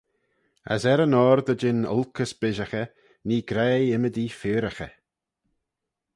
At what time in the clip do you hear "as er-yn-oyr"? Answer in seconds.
0.73-1.39